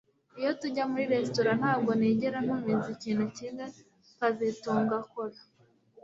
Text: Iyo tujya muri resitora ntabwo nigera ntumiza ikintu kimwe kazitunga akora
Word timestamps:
Iyo 0.39 0.51
tujya 0.59 0.83
muri 0.91 1.03
resitora 1.13 1.51
ntabwo 1.61 1.91
nigera 1.99 2.37
ntumiza 2.45 2.87
ikintu 2.95 3.25
kimwe 3.35 3.65
kazitunga 4.17 4.93
akora 5.03 5.37